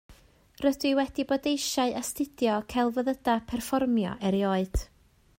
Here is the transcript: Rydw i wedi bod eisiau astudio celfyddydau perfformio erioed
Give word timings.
Rydw 0.63 0.85
i 0.91 0.93
wedi 0.99 1.25
bod 1.31 1.49
eisiau 1.51 1.93
astudio 1.99 2.55
celfyddydau 2.73 3.43
perfformio 3.51 4.15
erioed 4.31 4.87